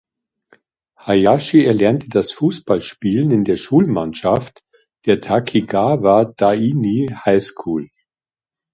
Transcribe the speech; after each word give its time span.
Hayashi 0.97 1.63
erlernte 1.63 2.09
das 2.09 2.31
Fußballspielen 2.31 3.29
in 3.29 3.43
der 3.43 3.55
Schulmannschaft 3.57 4.63
der 5.05 5.21
"Takigawa 5.21 6.25
Daini 6.25 7.15
High 7.23 7.43
School". 7.43 7.87